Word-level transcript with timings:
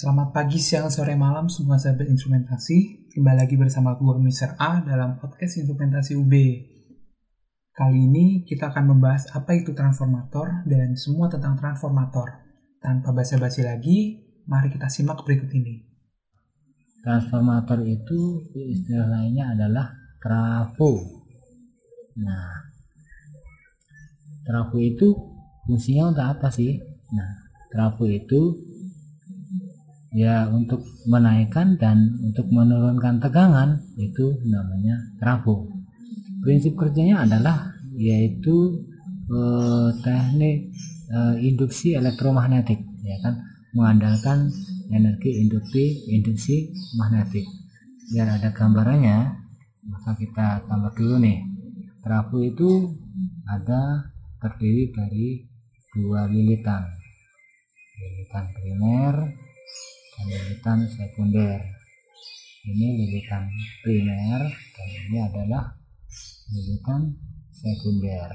Selamat 0.00 0.32
pagi, 0.32 0.56
siang, 0.56 0.88
sore, 0.88 1.12
malam 1.12 1.52
semua 1.52 1.76
sahabat 1.76 2.08
instrumentasi. 2.08 3.12
Kembali 3.12 3.36
lagi 3.36 3.60
bersama 3.60 4.00
gua 4.00 4.16
Mr. 4.16 4.56
A 4.56 4.80
dalam 4.80 5.20
podcast 5.20 5.60
instrumentasi 5.60 6.16
UB. 6.16 6.32
Kali 7.68 8.08
ini 8.08 8.40
kita 8.48 8.72
akan 8.72 8.96
membahas 8.96 9.28
apa 9.36 9.52
itu 9.52 9.76
transformator 9.76 10.64
dan 10.64 10.96
semua 10.96 11.28
tentang 11.28 11.60
transformator. 11.60 12.32
Tanpa 12.80 13.12
basa-basi 13.12 13.60
lagi, 13.60 14.24
mari 14.48 14.72
kita 14.72 14.88
simak 14.88 15.20
berikut 15.20 15.52
ini. 15.52 15.84
Transformator 17.04 17.84
itu 17.84 18.48
istilah 18.56 19.04
lainnya 19.04 19.52
adalah 19.52 19.92
trafo. 20.16 20.96
Nah, 22.24 22.72
trafo 24.48 24.80
itu 24.80 25.12
fungsinya 25.68 26.08
untuk 26.08 26.24
apa 26.24 26.48
sih? 26.48 26.72
Nah, 27.12 27.52
trafo 27.68 28.08
itu 28.08 28.69
ya 30.10 30.50
untuk 30.50 30.82
menaikkan 31.06 31.78
dan 31.78 32.18
untuk 32.26 32.50
menurunkan 32.50 33.22
tegangan 33.22 33.78
itu 33.94 34.42
namanya 34.46 34.98
trafo. 35.22 35.70
Prinsip 36.42 36.74
kerjanya 36.74 37.26
adalah 37.26 37.70
yaitu 37.94 38.86
eh, 39.30 39.88
teknik 40.02 40.74
eh, 41.10 41.36
induksi 41.46 41.94
elektromagnetik 41.94 42.80
ya 43.06 43.16
kan? 43.22 43.34
Mengandalkan 43.70 44.50
energi 44.90 45.46
induksi 45.46 46.10
induksi 46.10 46.74
magnetik. 46.98 47.46
Biar 48.10 48.34
ada 48.34 48.50
gambarannya 48.50 49.18
maka 49.86 50.10
kita 50.18 50.66
gambar 50.66 50.92
dulu 50.98 51.16
nih. 51.22 51.38
Trafo 52.02 52.42
itu 52.42 52.98
ada 53.46 54.10
terdiri 54.42 54.90
dari 54.90 55.26
dua 55.94 56.26
lilitan. 56.26 56.82
Lilitan 58.00 58.44
primer 58.56 59.14
lilitan 60.28 60.84
sekunder. 60.90 61.60
Ini 62.60 62.86
lilitan 62.92 63.48
primer 63.80 64.40
dan 64.48 64.88
ini 65.08 65.18
adalah 65.24 65.64
lilitan 66.52 67.16
sekunder. 67.48 68.28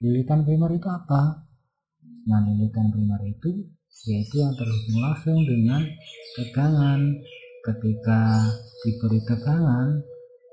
Lilitan 0.00 0.48
primer 0.48 0.70
itu 0.72 0.88
apa? 0.88 1.44
Nah 2.28 2.40
lilitan 2.48 2.88
primer 2.88 3.20
itu 3.28 3.68
yaitu 4.08 4.40
yang 4.40 4.54
terhubung 4.56 4.98
langsung 5.02 5.38
dengan 5.44 5.82
tegangan. 6.38 7.00
Ketika 7.62 8.42
diberi 8.82 9.22
tegangan 9.22 10.02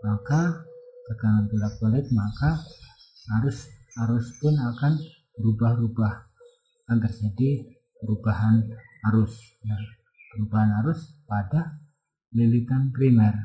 maka 0.05 0.61
tegangan 1.09 1.49
bolak-balik 1.49 2.05
maka 2.13 2.61
arus 3.41 3.65
arus 4.05 4.29
pun 4.37 4.53
akan 4.53 4.93
berubah-ubah. 5.39 6.13
Akan 6.85 7.01
terjadi 7.01 7.65
perubahan 7.97 8.61
arus. 9.09 9.33
Nah, 9.65 9.98
perubahan 10.39 10.71
arus 10.79 11.19
pada 11.27 11.83
lilitan 12.31 12.95
primer 12.95 13.35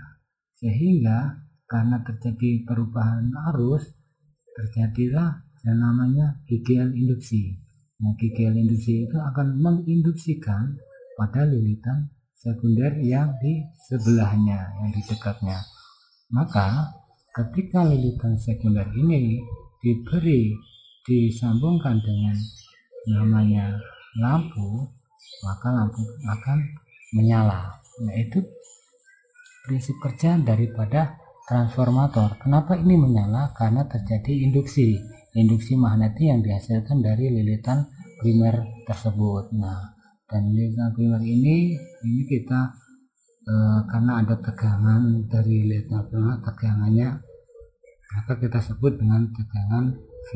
sehingga 0.55 1.43
karena 1.67 1.99
terjadi 2.07 2.63
perubahan 2.63 3.35
arus 3.51 3.83
terjadilah 4.55 5.43
yang 5.67 5.79
namanya 5.83 6.39
GGL 6.47 6.95
induksi 6.95 7.65
Nah, 8.03 8.13
GGL 8.19 8.59
induksi 8.59 9.07
itu 9.07 9.17
akan 9.17 9.55
menginduksikan 9.63 10.77
pada 11.15 11.47
lilitan 11.47 12.11
sekunder 12.35 12.99
yang 13.01 13.33
di 13.39 13.63
sebelahnya, 13.87 14.77
yang 14.83 14.91
di 14.91 15.01
dekatnya. 15.07 15.63
Maka, 16.35 16.91
ketika 17.31 17.87
lilitan 17.87 18.35
sekunder 18.35 18.85
ini 18.93 19.39
diberi 19.79 20.53
disambungkan 21.07 22.03
dengan 22.03 22.37
namanya 23.09 23.79
lampu, 24.19 24.91
maka 25.47 25.69
lampu 25.71 26.03
akan 26.29 26.59
menyala. 27.15 27.79
Nah, 28.03 28.17
itu 28.19 28.43
prinsip 29.65 29.97
kerja 30.03 30.37
daripada 30.43 31.17
transformator. 31.47 32.37
Kenapa 32.43 32.75
ini 32.75 32.99
menyala? 32.99 33.55
Karena 33.55 33.87
terjadi 33.87 34.45
induksi 34.45 34.99
induksi 35.35 35.75
magnetik 35.75 36.31
yang 36.31 36.41
dihasilkan 36.43 37.03
dari 37.03 37.31
lilitan 37.31 37.87
primer 38.23 38.85
tersebut. 38.87 39.51
Nah, 39.55 39.95
dan 40.31 40.51
lilitan 40.51 40.95
primer 40.95 41.23
ini 41.23 41.75
ini 42.07 42.23
kita 42.27 42.71
e, 43.45 43.55
karena 43.91 44.23
ada 44.23 44.39
tegangan 44.39 45.27
dari 45.27 45.67
lilitan 45.67 46.07
primer, 46.07 46.39
tegangannya 46.43 47.19
maka 48.15 48.33
kita 48.39 48.63
sebut 48.63 48.95
dengan 48.95 49.27
tegangan 49.35 49.99
V 49.99 50.29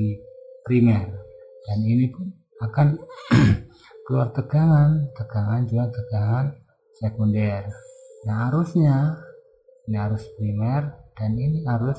primer. 0.66 1.04
Dan 1.62 1.78
ini 1.86 2.10
pun 2.10 2.26
akan 2.58 2.98
keluar 4.08 4.34
tegangan, 4.34 5.14
tegangan 5.14 5.62
juga 5.68 5.84
tegangan 5.94 6.46
sekunder. 6.98 7.66
Nah, 8.26 8.50
arusnya 8.50 9.14
ini 9.88 9.96
arus 9.96 10.26
primer 10.36 11.08
dan 11.14 11.38
ini 11.38 11.64
arus 11.64 11.98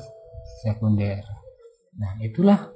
sekunder. 0.62 1.24
Nah, 1.98 2.20
itulah 2.22 2.70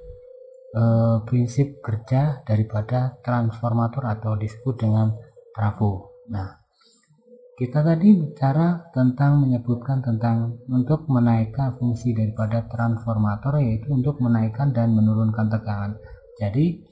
eh, 0.75 1.17
prinsip 1.29 1.79
kerja 1.85 2.43
daripada 2.43 3.21
transformator 3.23 4.09
atau 4.09 4.35
disebut 4.35 4.75
dengan 4.81 5.15
trafo. 5.55 6.25
Nah, 6.33 6.65
kita 7.55 7.87
tadi 7.87 8.19
bicara 8.19 8.91
tentang 8.91 9.47
menyebutkan 9.47 10.03
tentang 10.03 10.59
untuk 10.67 11.07
menaikkan 11.07 11.79
fungsi 11.79 12.11
daripada 12.11 12.67
transformator 12.67 13.63
yaitu 13.63 13.95
untuk 13.95 14.19
menaikkan 14.19 14.75
dan 14.75 14.91
menurunkan 14.91 15.47
tegangan. 15.47 15.95
Jadi 16.35 16.83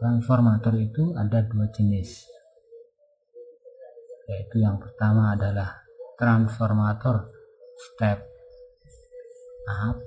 transformator 0.00 0.80
itu 0.80 1.12
ada 1.12 1.44
dua 1.44 1.68
jenis. 1.68 2.31
Yaitu 4.32 4.64
yang 4.64 4.80
pertama 4.80 5.36
adalah 5.36 5.84
transformator 6.16 7.28
step 7.76 8.24
up. 9.68 10.00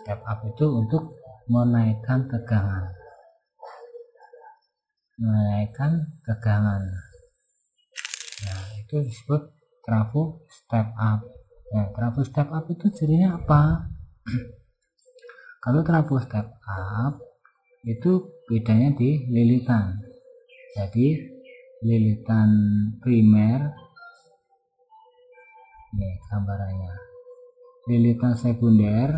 Step 0.00 0.24
up 0.24 0.40
itu 0.48 0.64
untuk 0.64 1.12
menaikkan 1.48 2.28
tegangan 2.28 2.92
menaikkan 5.18 6.06
tegangan 6.22 6.78
nah 8.38 8.62
itu 8.78 9.02
disebut 9.02 9.50
trafo 9.82 10.44
step 10.52 10.92
up. 10.94 11.24
Nah 11.72 11.88
trafo 11.96 12.20
step 12.22 12.52
up 12.52 12.68
itu 12.68 12.86
cirinya 12.92 13.40
apa? 13.40 13.88
Kalau 15.64 15.80
trafo 15.80 16.20
step 16.20 16.46
up 16.68 17.18
itu 17.82 18.28
bedanya 18.46 18.92
di 18.94 19.26
lilitan. 19.32 19.96
Jadi 20.76 21.16
lilitan 21.82 22.50
primer. 23.02 23.60
Nih 25.94 26.14
gambarannya. 26.28 26.94
Lilitan 27.88 28.36
sekunder 28.36 29.08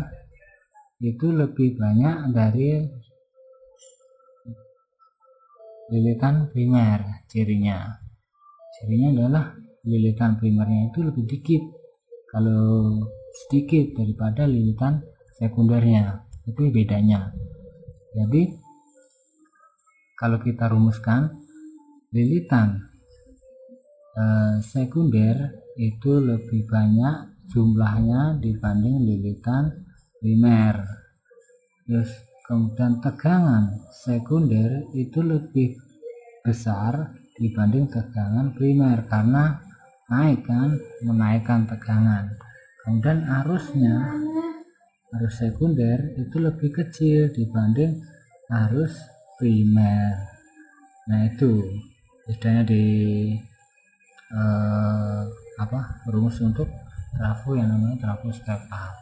itu 1.01 1.27
lebih 1.33 1.75
banyak 1.75 2.29
dari 2.31 2.81
lilitan 5.91 6.47
primer 6.53 7.25
cirinya 7.27 8.01
cirinya 8.81 9.09
adalah 9.13 9.45
lilitan 9.85 10.41
primernya 10.41 10.89
itu 10.89 11.05
lebih 11.05 11.29
dikit. 11.29 11.63
Kalau 12.33 12.97
sedikit 13.45 13.93
daripada 13.93 14.49
lilitan 14.49 15.05
sekundernya 15.37 16.25
itu 16.49 16.73
bedanya. 16.73 17.29
Jadi 18.17 18.57
kalau 20.17 20.41
kita 20.41 20.65
rumuskan 20.71 21.40
lilitan. 22.11 22.91
Eh, 24.11 24.55
sekunder 24.59 25.63
itu 25.79 26.19
lebih 26.19 26.67
banyak 26.67 27.47
jumlahnya 27.47 28.39
dibanding 28.43 29.07
lilitan 29.07 29.87
primer 30.19 31.01
terus 31.87 32.11
kemudian 32.47 33.03
tegangan 33.03 33.67
sekunder 33.91 34.87
itu 34.95 35.19
lebih 35.19 35.75
besar 36.39 37.11
dibanding 37.35 37.91
tegangan 37.91 38.55
primer 38.55 39.03
karena 39.11 39.59
naik 40.07 40.43
kan 40.47 40.75
menaikkan 41.03 41.67
tegangan. 41.67 42.35
Kemudian 42.83 43.27
arusnya 43.27 43.95
arus 45.19 45.35
sekunder 45.39 46.15
itu 46.15 46.37
lebih 46.39 46.69
kecil 46.71 47.31
dibanding 47.35 47.99
arus 48.47 48.95
primer. 49.35 50.31
Nah 51.11 51.27
itu 51.27 51.81
bedanya 52.29 52.61
di 52.65 52.83
eh, 54.33 55.21
apa 55.61 55.79
rumus 56.09 56.41
untuk 56.41 56.67
trafo 57.13 57.53
yang 57.53 57.69
namanya 57.69 57.97
trafo 58.01 58.33
step 58.33 58.61
up. 58.73 59.01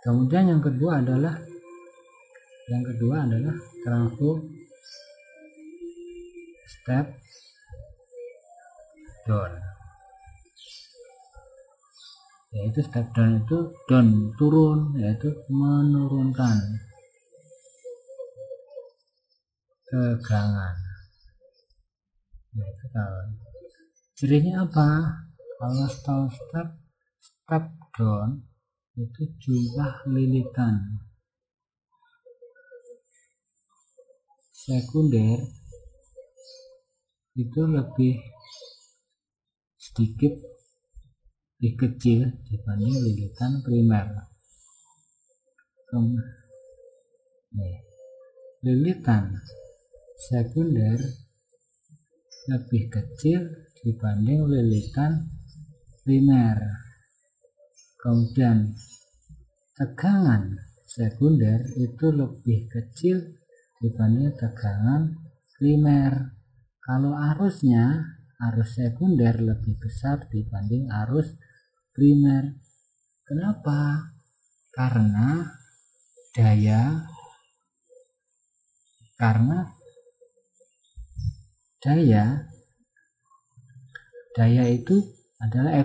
Kemudian 0.00 0.48
yang 0.48 0.62
kedua 0.64 1.04
adalah 1.04 1.36
yang 2.72 2.80
kedua 2.80 3.28
adalah 3.28 3.52
trafo 3.84 4.40
step 6.64 7.04
down. 9.28 9.52
Yaitu 12.56 12.80
step 12.80 13.12
down 13.12 13.44
itu 13.44 13.76
down 13.84 14.32
turun 14.40 14.96
yaitu 14.96 15.36
menurunkan 15.52 16.80
nah 22.54 22.66
itu 22.70 22.86
kalau 22.94 23.26
cirinya 24.14 24.62
apa? 24.62 24.88
Kalau 25.58 25.86
stall 25.90 26.30
step 26.30 26.68
step 27.18 27.64
down 27.98 28.46
itu 28.94 29.22
jumlah 29.42 30.06
lilitan. 30.06 31.02
Sekunder 34.54 35.42
itu 37.34 37.60
lebih 37.66 38.22
sedikit 39.74 40.38
lebih 41.58 41.72
kecil 41.76 42.30
dibanding 42.46 42.94
lilitan 42.94 43.58
primer. 43.66 44.06
Nih, 47.50 47.82
lilitan 48.62 49.34
sekunder 50.20 51.00
lebih 52.52 52.92
kecil 52.92 53.40
dibanding 53.80 54.44
lilitan 54.44 55.32
primer. 56.04 56.60
Kemudian 57.96 58.68
tegangan 59.72 60.60
sekunder 60.84 61.64
itu 61.80 62.06
lebih 62.12 62.68
kecil 62.68 63.40
dibanding 63.80 64.36
tegangan 64.36 65.16
primer. 65.56 66.36
Kalau 66.84 67.16
arusnya, 67.16 68.04
arus 68.50 68.76
sekunder 68.76 69.40
lebih 69.40 69.80
besar 69.80 70.28
dibanding 70.28 70.88
arus 71.04 71.32
primer. 71.96 72.60
Kenapa? 73.24 74.12
Karena 74.72 75.44
daya 76.30 77.04
karena 79.20 79.79
daya. 81.80 82.46
Daya 84.36 84.64
itu 84.70 85.00
adalah 85.40 85.82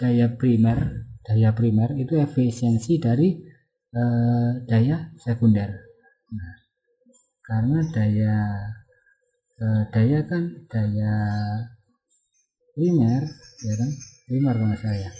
daya 0.00 0.26
primer. 0.38 1.10
Daya 1.26 1.50
primer 1.52 1.90
itu 1.98 2.14
efisiensi 2.16 3.02
dari 3.02 3.34
eh, 3.90 4.50
daya 4.64 5.10
sekunder. 5.18 5.70
Nah, 6.30 6.54
karena 7.42 7.78
daya 7.90 8.34
eh, 9.58 9.82
daya 9.90 10.18
kan 10.24 10.42
daya 10.70 11.14
primer 12.72 13.22
ya 13.66 13.74
kan? 13.74 13.90
Primer 14.26 14.54
kalau 14.54 14.78
saya 14.78 15.10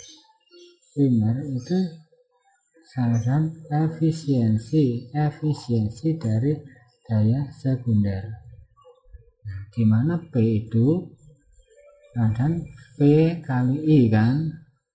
primer 0.96 1.44
itu 1.52 1.78
sama 2.88 3.20
efisiensi 3.68 5.12
efisiensi 5.12 6.16
dari 6.16 6.56
daya 7.04 7.52
sekunder 7.52 8.45
nah, 9.76 9.82
di 9.82 9.84
mana 9.84 10.14
P 10.32 10.34
itu? 10.40 11.04
Nah 12.16 12.32
dan 12.32 12.64
P 12.96 13.00
kali 13.44 13.76
I 13.76 14.08
kan? 14.08 14.40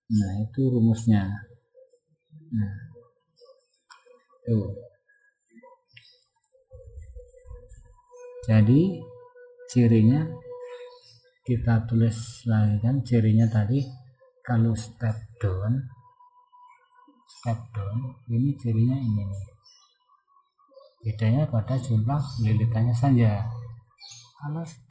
Nah 0.10 0.32
itu 0.42 0.62
rumusnya. 0.74 1.30
Nah. 2.50 2.76
Tuh. 4.42 4.74
Jadi 8.50 8.98
cirinya 9.70 10.26
kita 11.46 11.86
tulis 11.86 12.42
lagi 12.50 12.82
kan? 12.82 13.06
Cirinya 13.06 13.46
tadi 13.46 13.86
kalau 14.42 14.74
step 14.74 15.14
down 15.38 15.78
step 17.30 17.58
down 17.70 18.18
ini 18.34 18.58
cirinya 18.58 18.98
ini 18.98 19.30
bedanya 21.06 21.46
pada 21.46 21.78
jumlah 21.78 22.22
lilitannya 22.42 22.94
saja. 22.98 23.61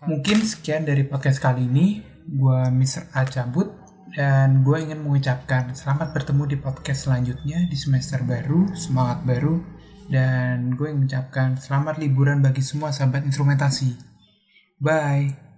Mungkin 0.07 0.47
sekian 0.47 0.87
dari 0.87 1.03
podcast 1.03 1.43
kali 1.43 1.67
ini 1.67 2.01
gua 2.31 2.71
Mr. 2.71 3.11
A 3.15 3.27
cabut 3.27 3.81
dan 4.11 4.67
gue 4.67 4.75
ingin 4.75 5.07
mengucapkan 5.07 5.71
selamat 5.71 6.11
bertemu 6.11 6.43
di 6.51 6.57
podcast 6.59 7.07
selanjutnya 7.07 7.71
di 7.71 7.79
semester 7.79 8.27
baru, 8.27 8.75
semangat 8.75 9.23
baru, 9.23 9.63
dan 10.11 10.75
gue 10.75 10.91
ingin 10.91 11.07
mengucapkan 11.07 11.55
selamat 11.55 12.03
liburan 12.03 12.43
bagi 12.43 12.63
semua 12.63 12.91
sahabat 12.91 13.23
instrumentasi. 13.23 13.95
Bye. 14.83 15.50